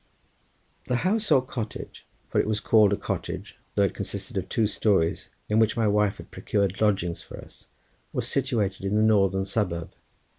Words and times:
The 0.87 0.95
house 1.05 1.31
or 1.31 1.45
cottage, 1.45 2.07
for 2.27 2.41
it 2.41 2.47
was 2.47 2.59
called 2.59 2.91
a 2.91 2.97
cottage 2.97 3.59
though 3.75 3.83
it 3.83 3.93
consisted 3.93 4.35
of 4.35 4.49
two 4.49 4.65
stories, 4.65 5.29
in 5.47 5.59
which 5.59 5.77
my 5.77 5.87
wife 5.87 6.17
had 6.17 6.31
procured 6.31 6.81
lodgings 6.81 7.21
for 7.21 7.37
us, 7.37 7.67
was 8.11 8.27
situated 8.27 8.83
in 8.83 8.95
the 8.95 9.03
northern 9.03 9.45
suburb. 9.45 9.93